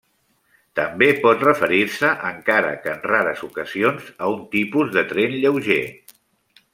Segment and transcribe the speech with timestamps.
[0.77, 5.81] També pot referir-se, encara que en rares ocasions, a un tipus de tren lleuger.